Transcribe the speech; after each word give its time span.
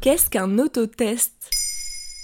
Qu'est-ce 0.00 0.30
qu'un 0.30 0.60
autotest? 0.60 1.32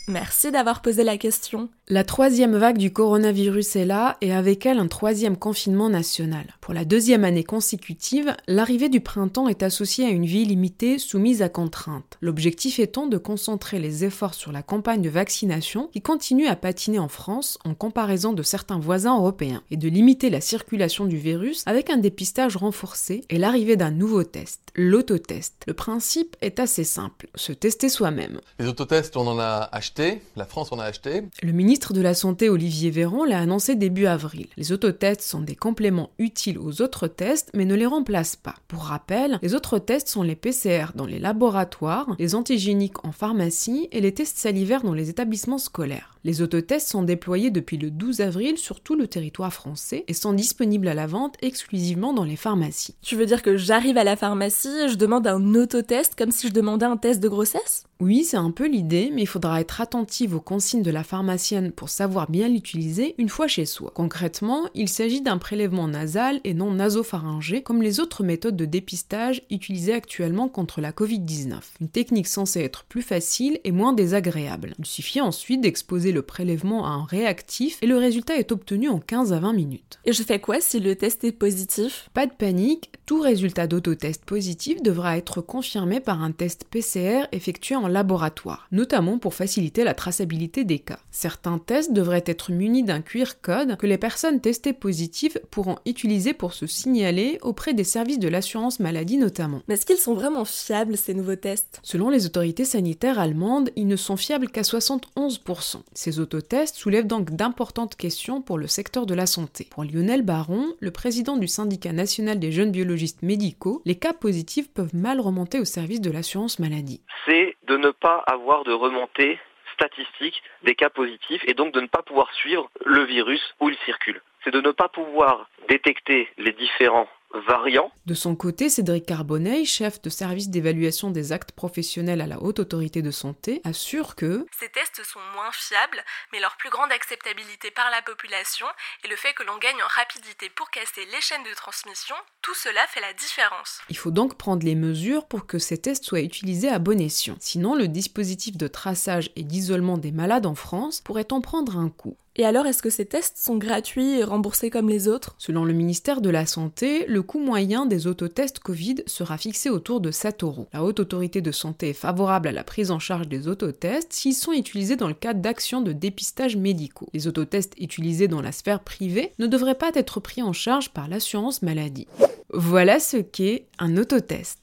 Merci 0.07 0.53
d'avoir 0.53 0.81
posé 0.81 1.03
la 1.03 1.19
question. 1.19 1.71
La 1.89 2.03
troisième 2.03 2.57
vague 2.57 2.79
du 2.79 2.95
coronavirus 2.95 3.77
est 3.77 3.85
là 3.85 4.17
et 4.23 4.33
avec 4.33 4.65
elle 4.65 4.79
un 4.79 4.89
troisième 4.89 5.37
confinement 5.37 5.91
national. 5.91 6.47
Pour 6.63 6.73
la 6.73 6.87
deuxième 6.87 7.25
année 7.25 7.45
consécutive, 7.45 8.35
l'arrivée 8.49 8.89
du 8.89 9.03
printemps 9.03 9.49
est 9.49 9.63
associée 9.63 10.07
à 10.07 10.09
une 10.09 10.25
vie 10.25 10.47
limitée 10.47 10.99
soumise 10.99 11.43
à 11.43 11.51
contraintes. 11.51 12.17
L'objectif 12.23 12.79
étant 12.79 13.07
de 13.07 13.19
concentrer 13.19 13.81
les 13.81 14.03
efforts 14.03 14.33
sur 14.33 14.51
la 14.51 14.63
campagne 14.63 15.03
de 15.03 15.11
vaccination 15.11 15.89
qui 15.93 16.01
continue 16.01 16.47
à 16.47 16.57
patiner 16.57 16.99
en 16.99 17.09
France 17.09 17.59
en 17.67 17.75
comparaison 17.75 18.33
de 18.33 18.43
certains 18.43 18.79
voisins 18.79 19.19
européens 19.19 19.63
et 19.71 19.77
de 19.77 19.91
limiter 19.91 20.31
la 20.31 20.41
circulation 20.41 21.05
du 21.05 21.19
virus 21.19 21.65
avec 21.67 21.91
un 21.91 21.99
dépistage 21.99 22.57
renforcé 22.57 23.25
et 23.29 23.37
l'arrivée 23.37 23.77
d'un 23.77 23.91
nouveau 23.91 24.25
test, 24.25 24.63
l'autotest. 24.75 25.65
Le 25.67 25.75
principe 25.75 26.35
est 26.41 26.61
assez 26.61 26.85
simple, 26.85 27.29
se 27.35 27.53
tester 27.53 27.91
soi-même. 27.91 28.41
Les 28.59 28.69
autotests, 28.69 29.19
on 29.19 29.27
en 29.27 29.39
a 29.39 29.69
acheté, 29.71 30.23
la 30.35 30.47
France 30.47 30.73
en 30.73 30.79
a 30.79 30.85
acheté. 30.85 31.25
Le 31.43 31.53
ministre 31.53 31.74
de 31.75 32.01
la 32.01 32.15
Santé 32.15 32.49
Olivier 32.49 32.91
Véran 32.91 33.25
l'a 33.25 33.41
annoncé 33.41 33.75
début 33.75 34.07
avril. 34.07 34.47
Les 34.57 34.71
autotests 34.71 35.23
sont 35.23 35.41
des 35.41 35.57
compléments 35.57 36.11
utiles 36.19 36.59
aux 36.59 36.83
autres 36.83 37.09
tests 37.09 37.51
mais 37.53 37.65
ne 37.65 37.75
les 37.75 37.85
remplacent 37.85 38.37
pas. 38.37 38.55
Pour 38.69 38.85
rappel, 38.85 39.41
les 39.43 39.55
autres 39.55 39.81
tests 39.81 40.09
sont 40.09 40.23
les 40.23 40.37
PCR 40.37 40.93
dans 40.95 41.07
les 41.07 41.19
laboratoires, 41.19 42.15
les 42.21 42.37
antigéniques 42.37 43.05
en 43.05 43.11
pharmacie 43.11 43.89
et 43.91 44.01
les 44.01 44.15
tests 44.15 44.39
salivaires 44.39 44.83
dans 44.83 44.95
les 44.95 45.11
établissements 45.11 45.59
scolaires. 45.59 46.14
Les 46.27 46.41
autotests 46.41 46.89
sont 46.89 47.03
déployés 47.03 47.51
depuis 47.51 47.77
le 47.77 47.91
12 47.91 48.23
avril 48.23 48.57
sur 48.57 48.81
tout 48.81 48.95
le 48.95 49.07
territoire 49.07 49.53
français 49.53 50.05
et 50.09 50.15
sont 50.15 50.33
disponibles 50.33 50.89
à 50.89 50.95
la 50.95 51.07
vente 51.07 51.37
exclusivement 51.43 52.15
dans 52.15 52.25
les 52.25 52.37
pharmacies. 52.37 52.95
Tu 53.03 53.15
veux 53.15 53.27
dire 53.27 53.43
que 53.43 53.59
j'arrive 53.59 53.99
à 53.99 54.05
la 54.05 54.17
pharmacie, 54.17 54.89
je 54.89 54.95
demande 54.95 55.27
un 55.27 55.55
autotest 55.55 56.15
comme 56.17 56.33
si 56.33 56.49
je 56.49 56.55
demandais 56.55 56.87
un 56.87 56.97
test 56.97 57.21
de 57.21 57.29
grossesse? 57.29 57.85
Oui, 58.01 58.25
c'est 58.25 58.39
un 58.39 58.51
peu 58.51 58.67
l'idée, 58.67 59.11
mais 59.15 59.23
il 59.23 59.27
faudra 59.27 59.61
être 59.61 59.81
attentive 59.81 60.35
aux 60.35 60.41
consignes 60.41 60.83
de 60.83 60.91
la 60.91 61.05
pharmacienne 61.05 61.71
pour 61.71 61.91
savoir 61.91 62.31
bien 62.31 62.49
l'utiliser 62.49 63.15
une 63.19 63.29
fois 63.29 63.47
chez 63.47 63.67
soi. 63.67 63.93
Concrètement, 63.95 64.69
il 64.75 64.89
s'agit 64.89 65.21
d'un 65.21 65.39
prélèvement 65.39 65.89
nasal 65.89 66.41
et 66.43 66.55
non 66.55 66.73
nasopharyngé 66.73 67.63
comme 67.63 67.83
les 67.83 68.01
autres 68.01 68.25
méthodes 68.25 68.57
de 68.57 68.65
dépistage 68.65 69.43
utilisées 69.51 69.93
actuellement 69.93 70.49
contre 70.49 70.81
la 70.81 70.91
Covid-19. 70.91 71.59
Une 71.81 71.89
technique 71.89 72.29
censée 72.29 72.61
être 72.61 72.85
plus 72.85 73.03
facile 73.03 73.61
et 73.63 73.73
moins 73.73 73.93
désagréable. 73.93 74.75
Il 74.79 74.87
suffit 74.87 75.21
ensuite 75.21 75.61
d'exposer 75.61 76.13
le 76.15 76.23
prélèvement 76.23 76.87
à 76.87 76.91
un 76.91 77.05
réactif 77.05 77.79
et 77.83 77.87
le 77.87 77.99
résultat 77.99 78.37
est 78.37 78.53
obtenu 78.53 78.89
en 78.89 78.99
15 78.99 79.33
à 79.33 79.39
20 79.41 79.53
minutes. 79.53 79.99
Et 80.07 80.13
je 80.13 80.23
fais 80.23 80.41
quoi 80.41 80.61
si 80.61 80.81
le 80.81 80.97
test 80.97 81.25
est 81.25 81.33
positif? 81.33 82.09
Pas 82.15 82.27
de 82.27 82.33
panique, 82.33 82.91
tout 83.07 83.21
résultat 83.21 83.67
d'autotest 83.67 84.25
positif 84.25 84.83
devra 84.83 85.19
être 85.19 85.43
confirmé 85.43 86.01
par 86.01 86.23
un 86.23 86.33
test 86.33 86.65
PCR 86.71 87.25
effectué 87.33 87.77
en 87.77 87.87
laboratoire, 87.87 88.67
notamment 88.73 89.19
pour 89.19 89.35
faciliter 89.35 89.85
la 89.85 89.95
traçabilité 89.95 90.65
des 90.65 90.79
cas. 90.79 91.01
Certains 91.11 91.59
tests 91.59 91.93
devraient 91.93 92.25
être 92.27 92.51
munis 92.51 92.83
d'un 92.83 93.03
QR 93.03 93.35
code 93.43 93.77
que 93.77 93.87
les 93.87 93.99
personnes 93.99 94.41
testées 94.41 94.73
positives 94.73 95.41
pourront 95.51 95.77
utiliser 95.85 96.33
pour 96.33 96.55
se 96.55 96.67
signaler 96.67 97.39
auprès 97.43 97.75
des 97.75 97.85
services 97.85 98.19
de 98.19 98.29
l'assurance 98.29 98.81
maladie 98.81 99.19
notamment. 99.19 99.61
Mais 99.69 99.75
est-ce 99.75 99.87
qu'ils 99.87 99.97
sont 99.97 100.15
vraiment 100.15 100.45
fiables 100.45 100.97
ces 100.97 101.15
nouveaux 101.15 101.37
tests? 101.37 101.81
Selon 101.83 102.09
les 102.09 102.27
autorités 102.27 102.65
sanitaires 102.65 103.19
allemandes, 103.19 103.71
ils 103.77 103.87
ne 103.87 103.97
sont 103.97 104.17
fiables 104.17 104.49
qu'à 104.49 104.63
71%. 104.63 105.77
Ces 106.05 106.21
autotests 106.21 106.77
soulèvent 106.77 107.07
donc 107.07 107.31
d'importantes 107.31 107.97
questions 107.97 108.43
pour 108.43 108.59
le 108.59 108.67
secteur 108.67 109.07
de 109.07 109.15
la 109.15 109.25
santé. 109.25 109.69
Pour 109.71 109.85
Lionel 109.85 110.21
Baron, 110.21 110.75
le 110.79 110.91
président 110.91 111.39
du 111.39 111.49
syndicat 111.49 111.95
national 111.95 112.39
des 112.39 112.53
jeunes 112.53 112.73
biologistes 112.73 113.23
médicaux, 113.23 113.81
les 113.87 113.99
cas 113.99 114.13
positifs 114.13 114.71
peuvent 114.71 114.95
mal 114.95 115.19
remonter 115.19 115.61
au 115.61 115.65
service 115.65 116.03
de 116.03 116.11
l'assurance 116.11 116.59
maladie. 116.59 117.01
C'est 117.25 117.57
de 117.69 117.79
ne 117.79 117.91
pas 117.91 118.23
avoir 118.27 118.65
de 118.65 118.73
remontée 118.75 119.39
statistique 119.73 120.43
des 120.63 120.75
cas 120.75 120.91
positifs 120.91 121.41
et 121.47 121.55
donc 121.55 121.73
de 121.73 121.81
ne 121.81 121.87
pas 121.87 122.03
pouvoir 122.03 122.31
suivre 122.35 122.69
le 122.85 123.05
virus 123.05 123.41
où 123.63 123.71
il 123.71 123.77
circule. 123.87 124.21
C'est 124.45 124.53
de 124.53 124.61
ne 124.61 124.73
pas 124.73 124.91
pouvoir 124.91 125.49
détecter 125.71 126.29
les 126.37 126.53
différents 126.53 127.09
variants. 127.49 127.91
De 128.07 128.15
son 128.15 128.37
côté, 128.37 128.69
Cédric 128.69 129.07
Carbonnet, 129.07 129.65
chef 129.65 130.01
de 130.03 130.11
service 130.11 130.51
d'évaluation 130.51 131.11
des 131.11 131.33
actes 131.33 131.53
professionnels 131.53 132.21
à 132.21 132.27
la 132.27 132.41
Haute 132.43 132.61
Autorité 132.61 133.03
de 133.03 133.11
Santé, 133.11 133.61
assure 133.65 134.15
que 134.15 134.47
tests 134.95 135.11
sont 135.11 135.21
moins 135.35 135.51
fiables, 135.53 136.03
mais 136.33 136.41
leur 136.41 136.57
plus 136.57 136.71
grande 136.71 136.93
acceptabilité 136.93 137.71
par 137.71 137.91
la 137.91 138.03
population 138.03 138.67
et 139.05 139.09
le 139.09 139.17
fait 139.17 139.33
que 139.35 139.43
l'on 139.43 139.59
gagne 139.59 139.83
en 139.83 139.89
rapidité 139.89 140.49
pour 140.51 140.71
casser 140.71 141.05
les 141.13 141.21
chaînes 141.21 141.43
de 141.43 141.55
transmission, 141.55 142.15
tout 142.43 142.55
cela 142.55 142.87
fait 142.89 143.01
la 143.01 143.13
différence. 143.13 143.81
Il 143.89 143.97
faut 143.97 144.11
donc 144.11 144.37
prendre 144.37 144.65
les 144.65 144.75
mesures 144.75 145.27
pour 145.27 145.47
que 145.47 145.59
ces 145.59 145.79
tests 145.79 146.05
soient 146.05 146.21
utilisés 146.21 146.69
à 146.69 146.79
bon 146.79 147.01
escient. 147.01 147.37
Sinon, 147.41 147.75
le 147.75 147.89
dispositif 147.89 148.57
de 148.57 148.69
traçage 148.69 149.31
et 149.37 149.43
d'isolement 149.43 149.99
des 149.99 150.13
malades 150.13 150.47
en 150.47 150.55
France 150.55 151.01
pourrait 151.01 151.33
en 151.33 151.41
prendre 151.41 151.77
un 151.77 151.91
coup. 151.91 152.17
Et 152.37 152.45
alors, 152.45 152.67
est-ce 152.67 152.83
que 152.83 152.91
ces 152.91 153.07
tests 153.07 153.39
sont 153.39 153.59
gratuits 153.59 154.19
et 154.19 154.25
remboursés 154.25 154.69
comme 154.69 154.89
les 154.89 155.07
autres? 155.07 155.37
Selon 155.39 155.65
le 155.65 155.73
ministère 155.73 156.21
de 156.21 156.31
la 156.31 156.47
Santé, 156.47 157.07
le 157.07 157.23
coût 157.23 157.39
moyen 157.39 157.87
des 157.87 158.09
autotests 158.09 158.59
Covid 158.59 158.97
sera 159.07 159.39
fixé 159.39 159.71
autour 159.71 160.01
de 160.01 160.11
7 160.11 160.43
euros. 160.43 160.67
La 160.73 160.83
Haute 160.83 160.99
Autorité 160.99 161.41
de 161.43 161.53
Santé 161.53 161.91
est 161.91 161.93
favorable 161.93 162.49
à 162.49 162.53
la 162.53 162.65
prise 162.65 162.91
en 162.91 162.99
charge 162.99 163.29
des 163.29 163.47
autotests 163.47 164.13
s'ils 164.13 164.35
sont 164.35 164.53
dans 164.93 165.09
le 165.09 165.15
cadre 165.15 165.41
d'actions 165.41 165.81
de 165.81 165.93
dépistage 165.93 166.57
médicaux. 166.57 167.09
Les 167.15 167.27
autotests 167.27 167.75
utilisés 167.79 168.29
dans 168.29 168.43
la 168.43 168.53
sphère 168.53 168.81
privée 168.81 169.33
ne 169.39 169.47
devraient 169.47 169.75
pas 169.75 169.91
être 169.95 170.21
pris 170.21 170.43
en 170.43 170.53
charge 170.53 170.91
par 170.91 171.09
l'assurance 171.09 171.63
maladie. 171.63 172.07
Voilà 172.53 173.01
ce 173.01 173.17
qu'est 173.17 173.67
un 173.79 173.97
autotest. 173.97 174.61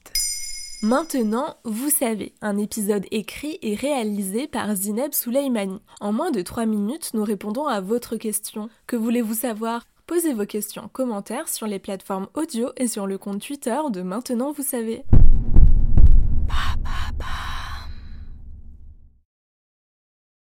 Maintenant, 0.82 1.56
vous 1.64 1.90
savez, 1.90 2.32
un 2.40 2.58
épisode 2.58 3.06
écrit 3.10 3.58
et 3.62 3.74
réalisé 3.74 4.48
par 4.48 4.74
Zineb 4.74 5.12
Souleimani. 5.12 5.78
En 6.00 6.12
moins 6.12 6.30
de 6.30 6.42
3 6.42 6.66
minutes, 6.66 7.10
nous 7.14 7.22
répondons 7.22 7.66
à 7.66 7.80
votre 7.80 8.16
question. 8.16 8.68
Que 8.86 8.96
voulez-vous 8.96 9.34
savoir? 9.34 9.84
Posez 10.06 10.34
vos 10.34 10.46
questions 10.46 10.82
en 10.82 10.88
commentaire 10.88 11.48
sur 11.48 11.66
les 11.66 11.78
plateformes 11.78 12.26
audio 12.34 12.70
et 12.76 12.88
sur 12.88 13.06
le 13.06 13.16
compte 13.16 13.40
Twitter 13.40 13.78
de 13.92 14.02
Maintenant, 14.02 14.52
vous 14.52 14.64
savez. 14.64 15.04